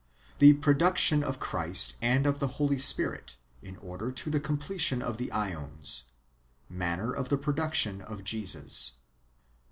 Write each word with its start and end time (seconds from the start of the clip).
The 0.39 0.53
production 0.53 1.21
of 1.21 1.39
Christ 1.39 1.95
and 2.01 2.25
of 2.25 2.39
the 2.39 2.47
Holy 2.57 2.79
Spirit, 2.79 3.37
in 3.61 3.77
order 3.77 4.11
to 4.11 4.31
the 4.31 4.39
completion 4.39 4.99
of 5.03 5.17
the 5.17 5.27
jEons. 5.29 6.05
Manner 6.67 7.11
of 7.11 7.29
the 7.29 7.37
production 7.37 8.01
of 8.01 8.23
Jesus. 8.23 8.93